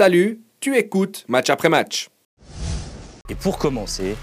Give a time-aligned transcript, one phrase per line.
[0.00, 2.08] Salut, tu écoutes match après match.
[3.28, 4.16] Et pour commencer,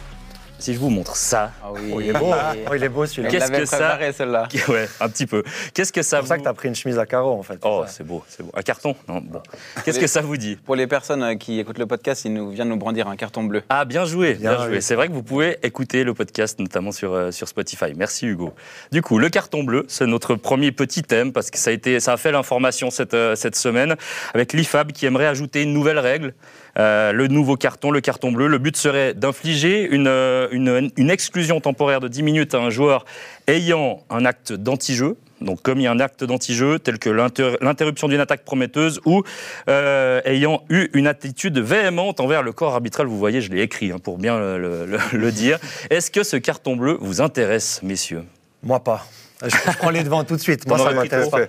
[0.60, 3.06] si je vous montre ça, Ah oui, Oh, il est beau, oh, il est beau
[3.06, 3.30] celui-là.
[3.30, 5.44] Qu'est-ce que ça- préparé celle-là ouais, un petit peu.
[5.74, 7.44] Qu'est-ce que ça C'est pour ça que tu as pris une chemise à carreaux en
[7.44, 7.60] fait.
[7.64, 8.52] Oh, c'est beau, c'est beau.
[8.56, 9.42] Un carton Non, bon.
[9.86, 12.50] Qu'est-ce que ça vous dit Pour les personnes euh, qui écoutent le podcast, il nous
[12.52, 13.62] vient de nous brandir un carton bleu.
[13.70, 14.74] Ah, bien joué, bien, Bien joué.
[14.74, 14.82] joué.
[14.82, 17.94] C'est vrai que vous pouvez écouter le podcast, notamment sur, euh, sur Spotify.
[17.96, 18.54] Merci Hugo.
[18.92, 22.00] Du coup, le carton bleu, c'est notre premier petit thème parce que ça a, été,
[22.00, 23.96] ça a fait l'information cette, euh, cette semaine
[24.34, 26.34] avec l'IFAB qui aimerait ajouter une nouvelle règle.
[26.78, 28.48] Euh, le nouveau carton, le carton bleu.
[28.48, 33.06] Le but serait d'infliger une, euh, une, exclusion temporaire de 10 minutes à un joueur
[33.48, 38.44] ayant un acte d'anti-jeu, donc commis un acte d'anti-jeu tel que l'inter- l'interruption d'une attaque
[38.44, 39.24] prometteuse ou
[39.70, 43.08] euh, ayant eu une attitude véhémente envers le corps arbitral.
[43.08, 45.60] Vous voyez, je l'ai écrit hein, pour bien le dire.
[45.90, 48.24] Est-ce que ce carton bleu vous intéresse, messieurs?
[48.68, 49.06] Moi pas.
[49.42, 50.68] Je, je prends les devants tout de suite.
[50.68, 51.48] Moi, ça m'intéresse pas.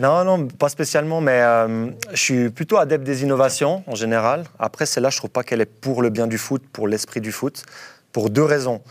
[0.00, 4.44] Non, non, pas spécialement, mais euh, je suis plutôt adepte des innovations en général.
[4.58, 7.32] Après, celle-là, je trouve pas qu'elle est pour le bien du foot, pour l'esprit du
[7.32, 7.64] foot,
[8.12, 8.82] pour deux raisons.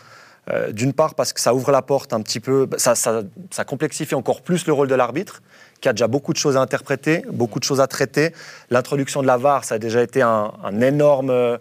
[0.51, 3.63] Euh, D'une part, parce que ça ouvre la porte un petit peu, ça, ça- ça
[3.65, 5.41] complexifie encore plus le rôle de l'arbitre,
[5.81, 8.33] qui a déjà beaucoup de choses à interpréter, beaucoup de choses à traiter.
[8.69, 11.57] L'introduction de la VAR, ça a déjà été un, un énorme, euh,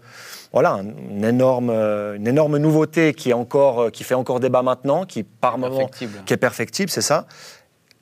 [0.53, 4.63] voilà, un- une énorme, euh, une énorme nouveauté qui est encore, qui fait encore débat
[4.63, 5.77] maintenant, qui par moment
[6.25, 7.27] qui est perfectible, c'est ça,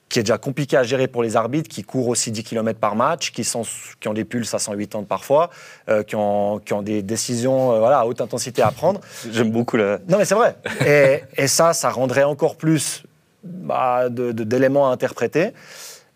[0.09, 2.95] qui est déjà compliqué à gérer pour les arbitres, qui courent aussi 10 km par
[2.95, 3.63] match, qui, sont,
[3.99, 5.49] qui ont des pulses à 180 parfois,
[5.89, 9.01] euh, qui, ont, qui ont des décisions euh, voilà, à haute intensité à prendre.
[9.31, 9.99] J'aime beaucoup la...
[10.07, 10.55] Non, mais c'est vrai.
[10.85, 13.03] Et, et ça, ça rendrait encore plus
[13.43, 15.51] bah, de- de- d'éléments à interpréter.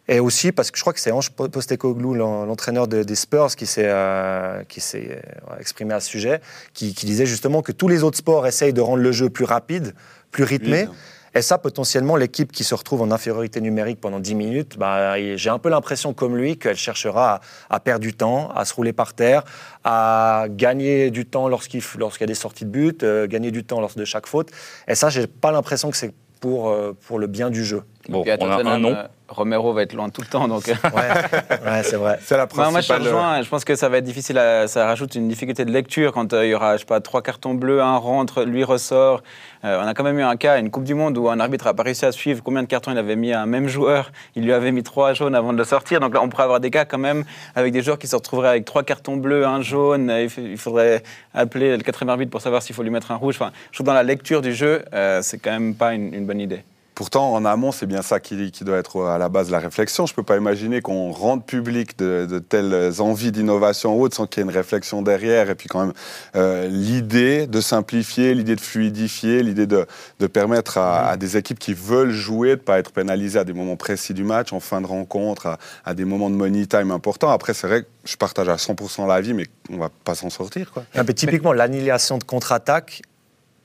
[0.07, 3.55] Et aussi parce que je crois que c'est Ange Postecoglou, l'en- l'entraîneur de- des Spurs,
[3.55, 6.41] qui s'est euh, qui s'est, euh, exprimé à ce sujet,
[6.73, 9.45] qui, qui disait justement que tous les autres sports essayent de rendre le jeu plus
[9.45, 9.93] rapide,
[10.31, 10.87] plus rythmé.
[11.33, 15.49] Et ça, potentiellement, l'équipe qui se retrouve en infériorité numérique pendant 10 minutes, bah, j'ai
[15.49, 18.91] un peu l'impression, comme lui, qu'elle cherchera à, à perdre du temps, à se rouler
[18.91, 19.43] par terre,
[19.83, 23.79] à gagner du temps lorsqu'il y a des sorties de but, euh, gagner du temps
[23.79, 24.51] lors de chaque faute.
[24.87, 27.83] Et ça, j'ai pas l'impression que c'est pour, euh, pour le bien du jeu.
[28.09, 28.97] Bon, on a un nom.
[29.31, 30.67] Euh, Romero va être loin tout le temps, donc.
[30.69, 32.19] euh, Ouais, ouais c'est vrai.
[32.23, 33.01] C'est la Ouais, moi, je principale.
[33.03, 33.41] rejoins.
[33.41, 34.37] Je pense que ça va être difficile.
[34.37, 36.99] à- ça rajoute une difficulté de lecture quand euh, il y aura, je sais pas,
[37.01, 39.23] trois cartons bleus, un rentre, lui ressort.
[39.63, 41.67] Euh, on a quand même eu un cas, une Coupe du Monde, où un arbitre
[41.67, 44.11] a pas réussi à suivre combien de cartons il avait mis à un même joueur.
[44.35, 45.99] Il lui avait mis trois jaunes avant de le sortir.
[45.99, 47.23] Donc là, on pourrait avoir des cas quand même
[47.55, 50.09] avec des joueurs qui se retrouveraient avec trois cartons bleus, un jaune.
[50.09, 51.03] Euh, Il faudrait
[51.33, 53.35] appeler le quatrième arbitre pour savoir s'il faut lui mettre un rouge.
[53.39, 56.13] Enfin, je trouve que dans la lecture du jeu, euh, c'est quand même pas une,
[56.13, 56.63] une bonne idée.
[57.01, 60.05] Pourtant, en amont, c'est bien ça qui, doit être à la base de la réflexion.
[60.05, 64.27] Je ne peux pas imaginer qu'on rende public de, telles envies d'innovation ou autre sans
[64.27, 65.49] qu'il y ait une réflexion derrière.
[65.49, 65.93] Et puis quand même,
[66.35, 69.87] euh, l'idée de simplifier, l'idée de fluidifier, l'idée de,
[70.27, 73.77] permettre à, des équipes qui veulent jouer de ne pas être pénalisées à des moments
[73.77, 77.31] précis du match, en fin de rencontre, à, des moments de money time importants.
[77.31, 80.29] Après, c'est vrai que je partage à 100% l'avis, mais on ne va pas s'en
[80.29, 80.71] sortir.
[80.93, 83.01] Mais typiquement, l'annihilation de contre-attaque,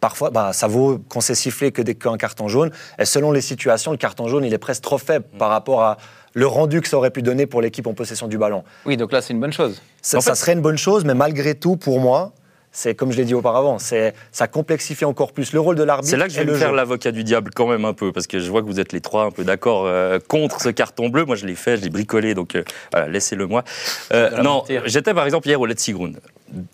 [0.00, 2.70] parfois, bah, ça vaut qu'on s'est sifflé que dès qu'un carton jaune.
[2.98, 5.96] Et selon les situations, le carton jaune, il est presque trop faible par rapport à
[6.34, 8.62] le rendu que ça aurait pu donner pour l'équipe en possession du ballon.
[8.84, 9.80] Oui, donc là, c'est une bonne chose.
[10.02, 12.32] Ça, En ça fait- serait une bonne chose, mais malgré tout, pour moi,
[12.72, 16.10] c'est comme je l'ai dit auparavant, c'est ça complexifie encore plus le rôle de l'arbitre.
[16.10, 16.76] C'est là que je vais le me faire jeu.
[16.76, 19.00] l'avocat du diable quand même un peu, parce que je vois que vous êtes les
[19.00, 21.24] trois un peu d'accord euh, contre ce carton bleu.
[21.24, 23.64] Moi, je l'ai fait, je l'ai bricolé, donc euh, voilà, laissez-le moi.
[24.12, 26.20] Euh, non, j'étais par exemple hier au Let's Grund.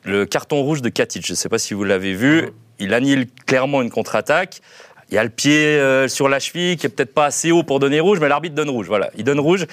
[0.05, 3.27] Le carton rouge de Katic, je ne sais pas si vous l'avez vu, il annule
[3.47, 4.61] clairement une contre-attaque.
[5.11, 7.63] Il y a le pied euh, sur la cheville qui est peut-être pas assez haut
[7.63, 8.87] pour donner rouge, mais l'arbitre donne rouge.
[8.87, 9.67] Voilà, il donne rouge.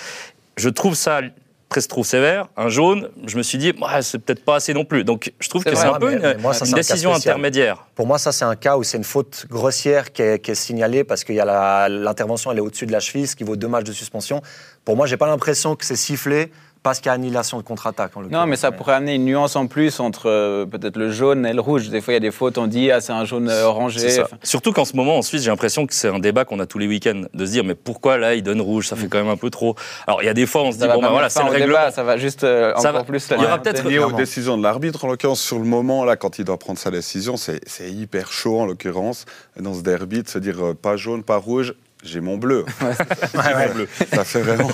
[0.57, 1.21] Je trouve ça
[1.69, 2.47] presque trop sévère.
[2.57, 5.03] Un jaune, je me suis dit, c'est peut-être pas assez non plus.
[5.03, 6.81] Donc, je trouve que c'est un peu mais- une, mais moi, ça, une c'est un
[6.81, 7.85] cas décision intermédiaire.
[7.95, 10.55] Pour moi, ça, c'est un cas où c'est une faute grossière qui est, qui est
[10.55, 13.55] signalée parce qu'il y a l'intervention, elle est au-dessus de la cheville, ce qui vaut
[13.55, 14.41] deux matchs de suspension.
[14.83, 16.51] Pour moi, j'ai pas l'impression que c'est sifflé
[16.81, 18.15] parce qu'il y a annihilation de contre-attaque.
[18.15, 21.45] en Non, mais ça pourrait amener une nuance en plus entre euh, peut-être le jaune
[21.45, 21.89] et le rouge.
[21.89, 24.09] Des fois, il y a des fautes, on dit, ah, c'est un jaune euh, orangé.
[24.09, 24.23] ça.
[24.23, 26.65] Enfin, Surtout qu'en ce moment, en Suisse, j'ai l'impression que c'est un débat qu'on a
[26.65, 28.87] tous les week-ends, de se dire, mais pourquoi là, il donne rouge?
[28.87, 29.75] Ça fait quand même un peu trop.
[30.07, 31.49] Alors, il y a des fois, on se ça dit, bon, ben voilà, c'est le
[31.49, 31.67] règlement.
[31.79, 34.11] débat, ça va juste euh, Ça encore va- plus il y aura peut-être- lié aux
[34.11, 37.35] décisions de l'arbitre, en l'occurrence, sur le moment, là, quand il doit prendre sa décision,
[37.37, 39.25] c'est c'est hyper chaud, en l'occurrence,
[39.59, 41.73] dans ce derby, de se dire euh, pas jaune, pas rouge,
[42.03, 42.65] j'ai mon bleu.
[42.81, 43.87] J'ai mon bleu.
[44.13, 44.71] Ça fait vraiment.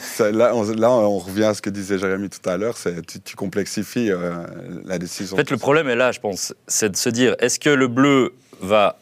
[0.00, 3.04] ça- là, on, là, on revient à ce que disait Jérémy tout à l'heure, c'est
[3.06, 4.44] tu, tu complexifies euh,
[4.84, 5.34] la décision.
[5.34, 7.86] En fait, le problème est là, je pense, c'est de se dire, est-ce que le
[7.88, 8.98] bleu va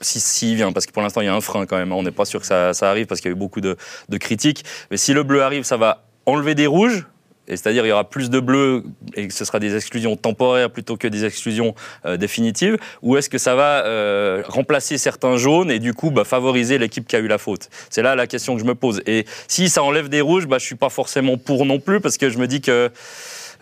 [0.00, 1.96] si, s'il vient, parce que pour l'instant il y a un frein quand même, hein,
[1.96, 3.76] on n'est pas sûr que ça, ça arrive parce qu'il y a eu beaucoup de,
[4.08, 7.04] de critiques, mais si le bleu arrive, ça va enlever des rouges,
[7.48, 8.84] et c'est-à-dire il y aura plus de bleus
[9.14, 11.74] et ce sera des exclusions temporaires plutôt que des exclusions
[12.06, 16.24] euh, définitives, ou est-ce que ça va euh, remplacer certains jaunes et du coup bah,
[16.24, 17.68] favoriser l'équipe qui a eu la faute?
[17.90, 19.02] C'est là la question que je me pose.
[19.06, 22.18] Et si ça enlève des rouges, bah, je suis pas forcément pour non plus parce
[22.18, 22.90] que je me dis que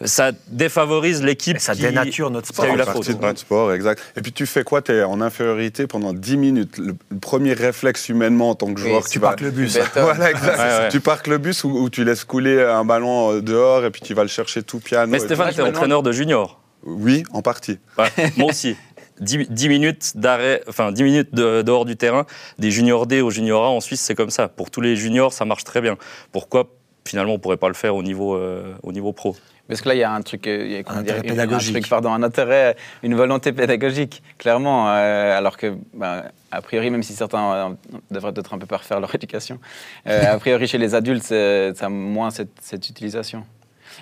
[0.05, 2.67] ça défavorise l'équipe ça qui, dénature notre qui sport.
[2.67, 3.21] a eu la partie faute.
[3.21, 4.03] de notre sport, exact.
[4.17, 4.83] Et puis tu fais quoi?
[4.83, 6.79] Tu es en infériorité pendant 10 minutes.
[6.79, 9.29] Le, le premier réflexe humainement en tant que Oui, joueur, tu tu Tu vas.
[9.29, 9.75] parques le bus.
[9.75, 9.89] Béton.
[10.03, 10.59] Voilà, exact.
[10.59, 10.89] Ouais, ouais.
[10.91, 14.03] Tu parques le bus ou, ou tu laisses couler un ballon euh, dehors et puis
[14.03, 15.11] tu vas le chercher tout piano.
[15.11, 16.61] Mais Stéphane, tu es entraîneur de junior.
[16.85, 17.79] Oui, en partie.
[17.99, 18.77] Ouais, moi aussi.
[19.19, 22.27] 10, 10 minutes d'arrêt, enfin 10 minutes de- dehors du terrain,
[22.59, 24.47] des juniors D au junior A en Suisse, c'est comme ça.
[24.49, 25.97] Pour tous les juniors, ça marche très bien.
[26.33, 26.69] Pourquoi
[27.07, 29.35] finalement on pourrait pas le faire au niveau, euh, au niveau pro?
[29.69, 31.27] Parce que là, il y a un truc, il y a, comment Un dire, intérêt
[31.29, 31.73] une- un pédagogique.
[31.75, 34.89] truc, pardon, un intérêt, une volonté pédagogique, clairement.
[34.91, 36.23] euh, alors que, ben,
[36.53, 37.69] a priori, même si certains euh,
[38.11, 39.59] devraient peut-être un peu pas refaire leur éducation,
[40.07, 43.45] euh, a priori chez les adultes, ça a moins cette, cette utilisation.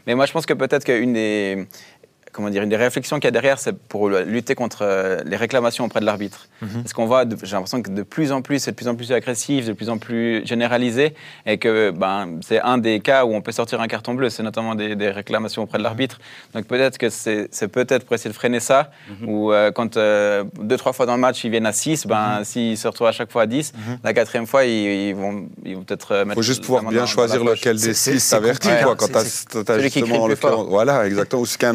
[0.07, 1.67] Mais moi, je pense que peut-être qu'une des,
[2.35, 5.37] comment dire, une des réflexions qu'il y a derrière, c'est pour lutter contre euh, les
[5.37, 6.49] réclamations auprès de l'arbitre.
[6.61, 6.83] Mhm.
[6.83, 9.13] Parce qu'on voit, j'ai l'impression que de plus en plus, c'est de plus en plus
[9.13, 11.15] agressif, de plus en plus généralisé,
[11.47, 14.43] et que ben, c'est un des cas où on peut sortir un carton bleu, c'est
[14.43, 16.19] notamment des, des réclamations auprès de l'arbitre.
[16.55, 18.91] Donc peut-être que c'est c'est peut-être pour essayer de freiner ça,
[19.27, 22.43] ou euh, quand euh, deux, trois fois dans le match, ils viennent à 6, ben,
[22.45, 23.73] s'ils se retrouvent à chaque fois à 10,
[24.03, 26.83] la quatrième fois, ils, ils vont, ils vont peut-être euh, Il mettre faut juste pouvoir
[26.85, 28.93] bien dans- choisir lequel des c'est- six c'est t'avertit, compliqué, quoi.
[28.93, 28.97] hein.
[28.99, 29.07] Quand
[29.77, 30.51] celui qui justement, crie le plus fort.
[30.51, 31.43] l'occurrence- voilà, exactement.
[31.43, 31.73] Ou celui qui a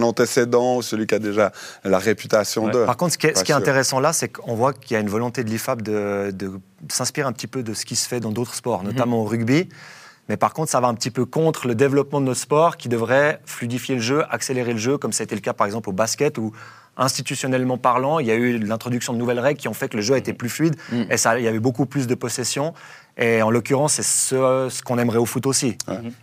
[0.58, 1.52] ou celui qui a déjà
[1.84, 2.72] la réputation Ouais.
[2.72, 2.86] de.
[2.86, 3.62] Par contre, ce qui est, Pas ce qui est sûr.
[3.62, 6.52] intéressant là, c'est qu'on voit qu'il y a une volonté de l'IFAB de, de
[6.90, 9.70] s'inspirer un petit peu de ce qui se fait dans d'autres sports, notamment au rugby.
[10.28, 12.88] Mais par contre, ça va un petit peu contre le développement de notre sport qui
[12.88, 15.90] devrait fluidifier le jeu, accélérer le jeu, comme ça a été le cas par exemple
[15.90, 16.52] au basket où
[17.00, 20.04] institutionnellement parlant, il y a eu l'introduction de nouvelles règles qui ont fait que le
[20.04, 21.04] jeu a été plus fluide Mm.
[21.10, 22.74] et ça, il y avait beaucoup plus de possession.
[23.22, 25.76] Et en l'occurrence, c'est ce, ce qu'on aimerait au foot aussi.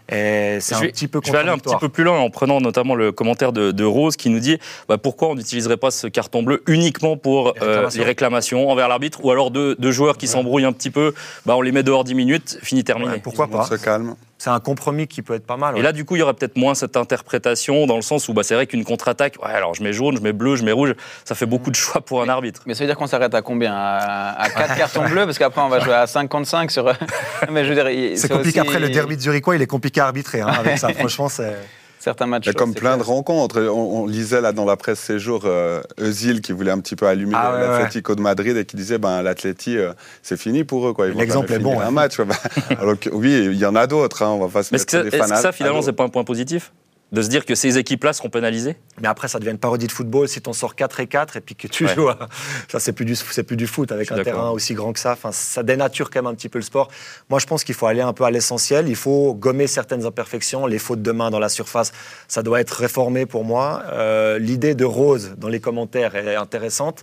[0.08, 2.18] Et c'est Je un vais- petit peu Je vais aller un petit peu plus loin
[2.18, 4.58] en prenant notamment le commentaire de, de Rose qui nous dit
[4.88, 7.98] bah, pourquoi on n'utiliserait pas ce carton bleu uniquement pour Les euh, réclamations.
[8.00, 11.12] les réclamations envers l'arbitre ou alors deux, deux joueurs qui s'embrouillent un petit peu,
[11.44, 13.10] bah, on les met dehors 10 minutes, fini terminé.
[13.12, 14.14] Ouais, pourquoi On pas se calme.
[14.38, 15.78] C'est un compromis qui peut être pas mal.
[15.78, 18.34] Et là, du coup, il y aurait peut-être moins cette interprétation dans le sens où
[18.34, 20.72] bah, c'est vrai qu'une contre-attaque, ouais, alors je mets jaune, je mets bleu, je mets
[20.72, 20.94] rouge,
[21.24, 22.60] ça fait beaucoup de choix pour un arbitre.
[22.66, 23.72] Mais ça veut dire qu'on s'arrête à combien?
[23.74, 26.84] À, à 4 cartons bleus Parce qu'après, on va jouer à 5 contre 5 sur.
[27.50, 28.60] Mais je veux dire, il- c'est compliqué.
[28.60, 30.42] aussi- Après, le derby de Zurichois, il est compliqué à arbitrer.
[30.42, 31.54] hein, avec ça, franchement, c'est.
[31.98, 32.44] Certains matchs.
[32.44, 32.98] Il y a comme plein clair.
[32.98, 33.60] de rencontres.
[33.62, 36.96] On, on lisait là dans la presse ces jours euh, Özil qui voulait un petit
[36.96, 40.64] peu allumer Ah ouais, l'Atlético de Madrid et qui disait ben l'Atleti euh, c'est fini
[40.64, 41.08] pour eux quoi.
[41.08, 41.88] L'exemple est bon, finir hein.
[41.88, 42.20] un match.
[42.20, 42.34] Bah,
[42.78, 44.22] alors que, oui, il y en a d'autres.
[44.22, 46.72] Hein, on va pas se Mais est-ce que, ça, finalement, c'est pas un point positif?
[47.12, 49.92] De se dire que ces équipes-là seront pénalisées Mais après, ça devient une parodie de
[49.92, 51.94] football si t'en sors 4 et 4 et puis que tu Ouais.
[51.94, 52.08] joues.
[52.08, 52.28] à-
[52.68, 53.14] Ça, c'est plus, du,
[53.44, 55.12] plus du foot avec un terrain aussi grand que ça.
[55.12, 56.88] Enfin, ça dénature quand même un petit peu le sport.
[57.30, 58.88] Moi, je pense qu'il faut aller un peu à l'essentiel.
[58.88, 60.66] Il faut gommer certaines imperfections.
[60.66, 61.92] Les fautes de main dans la surface,
[62.26, 63.84] ça doit être réformé pour moi.
[63.92, 67.02] Euh, L'idée de Rose dans les commentaires est intéressante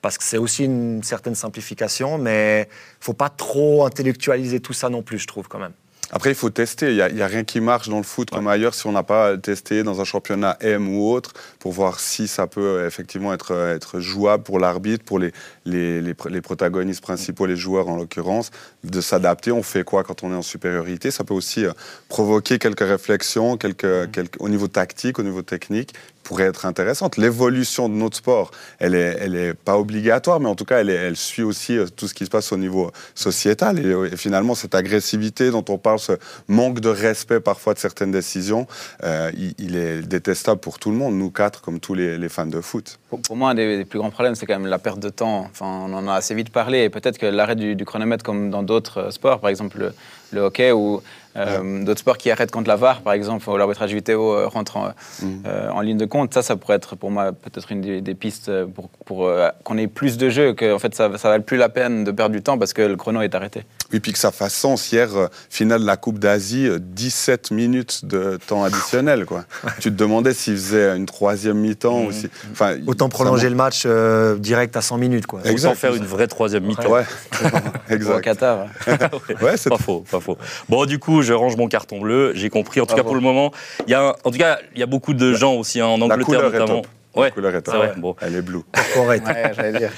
[0.00, 4.88] parce que c'est aussi une certaine simplification, mais il faut pas trop intellectualiser tout ça
[4.88, 5.72] non plus, je trouve quand même.
[6.14, 6.90] Après, il faut tester.
[6.90, 8.86] Il n'y a, il y a rien qui marche dans le foot comme ailleurs si
[8.86, 12.60] on n'a pas testé dans un championnat M ou autre pour voir si ça peut
[12.60, 15.32] euh, effectivement être, euh, être jouable pour l'arbitre, pour les,
[15.64, 18.50] les, les pr- les protagonistes principaux, les joueurs en l'occurrence,
[18.84, 19.52] de s'adapter.
[19.52, 21.10] On fait quoi quand on est en supériorité?
[21.10, 21.72] Ça peut aussi euh,
[22.08, 27.16] provoquer quelques réflexions quelques, quelques, au niveau tactique, au niveau technique pourrait être intéressante.
[27.16, 31.16] L'évolution de notre sport, elle est, elle est pas obligatoire, mais en tout cas, elle,
[31.16, 33.78] suit aussi euh, tout ce qui se passe au niveau sociétal.
[33.78, 36.12] Et, euh, et finalement, cette agressivité dont on parle, ce
[36.48, 38.66] manque de respect parfois de certaines décisions,
[39.02, 42.60] euh, il, est détestable pour tout le monde, nous quatre, comme tous les, fans de
[42.60, 42.98] foot.
[43.08, 45.48] Pour, moi, un des, plus grands problèmes, c'est quand même la perte de temps.
[45.50, 46.84] Enfin, on en a assez vite parlé.
[46.84, 49.92] Et peut-être que l'arrêt du, chronomètre, comme dans d'autres sports, par exemple
[50.32, 51.02] le, hockey ou
[51.34, 54.76] euh, d'autres sports qui arrêtent contre la VAR, par exemple, où l'arbitrage vidéo euh, rentre
[54.76, 54.88] en,
[55.22, 55.42] Mhm.
[55.46, 58.14] euh, en ligne de compte, ça, ça pourrait être pour moi peut-être une des, des
[58.14, 61.42] pistes pour, pour euh, qu'on ait plus de jeux, que en fait, ça ne vaut
[61.42, 63.64] plus la peine de perdre du temps parce que le chrono est arrêté.
[63.94, 64.90] Oui, puis que ça fasse sens.
[64.92, 65.08] Hier,
[65.48, 69.24] finale de la Coupe d'Asie, euh, 17 minutes de temps additionnel.
[69.24, 69.44] Quoi.
[69.80, 72.04] tu te demandais s'il faisait une troisième mi-temps.
[72.04, 75.26] ou si- enfin, Autant prolonger le match euh, direct à 100 minutes.
[75.26, 75.40] Quoi.
[75.46, 75.70] Exact.
[75.70, 76.90] Autant faire une vraie troisième mi-temps.
[76.90, 77.04] Ouais,
[77.42, 78.20] Ou au exact.
[78.20, 78.66] Qatar.
[79.42, 80.20] Ouais, c'est Pas faux, pas
[80.68, 82.32] Bon, du coup, je range mon carton bleu.
[82.34, 82.80] J'ai compris.
[82.80, 83.08] En tout cas, Bravo.
[83.08, 83.52] pour le moment,
[83.86, 85.86] il y a, un- en tout cas, il y a beaucoup de gens aussi hein,
[85.86, 86.82] en La Angleterre notamment.
[87.14, 87.92] Ouais, couleur est c'est vrai.
[87.98, 88.16] Bon.
[88.22, 88.62] Elle est bleue.
[88.94, 89.26] Correct.
[89.26, 89.90] Ouais, j'allais dire.